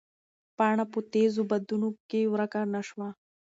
[0.57, 3.07] پاڼه په تېزو بادونو کې ورکه نه شوه.